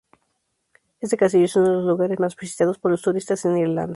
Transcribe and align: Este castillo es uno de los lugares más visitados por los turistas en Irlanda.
Este 0.99 1.15
castillo 1.15 1.45
es 1.45 1.55
uno 1.55 1.67
de 1.69 1.75
los 1.75 1.85
lugares 1.85 2.19
más 2.19 2.35
visitados 2.35 2.79
por 2.79 2.89
los 2.89 3.03
turistas 3.03 3.45
en 3.45 3.55
Irlanda. 3.59 3.89